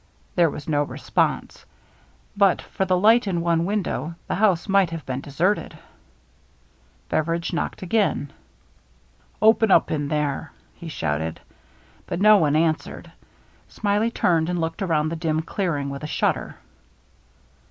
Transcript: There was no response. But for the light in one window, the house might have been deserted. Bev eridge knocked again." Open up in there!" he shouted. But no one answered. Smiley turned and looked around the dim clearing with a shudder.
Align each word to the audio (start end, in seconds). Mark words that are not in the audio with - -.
There 0.33 0.49
was 0.49 0.67
no 0.67 0.81
response. 0.81 1.63
But 2.35 2.59
for 2.59 2.85
the 2.85 2.97
light 2.97 3.27
in 3.27 3.41
one 3.41 3.65
window, 3.65 4.15
the 4.25 4.33
house 4.33 4.67
might 4.67 4.89
have 4.89 5.05
been 5.05 5.21
deserted. 5.21 5.77
Bev 7.09 7.27
eridge 7.27 7.53
knocked 7.53 7.83
again." 7.83 8.33
Open 9.43 9.69
up 9.69 9.91
in 9.91 10.07
there!" 10.07 10.53
he 10.81 10.87
shouted. 10.87 11.39
But 12.07 12.19
no 12.19 12.37
one 12.37 12.55
answered. 12.55 13.11
Smiley 13.67 14.09
turned 14.09 14.49
and 14.49 14.59
looked 14.59 14.81
around 14.81 15.09
the 15.09 15.15
dim 15.15 15.43
clearing 15.43 15.91
with 15.91 16.01
a 16.03 16.07
shudder. 16.07 16.55